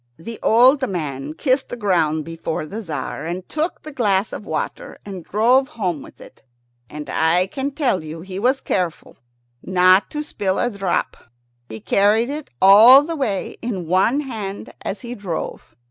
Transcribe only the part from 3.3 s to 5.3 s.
took the glass of water and